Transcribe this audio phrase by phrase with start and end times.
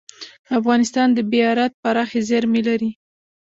[0.59, 2.89] افغانستان د بیرایت پراخې زیرمې لري.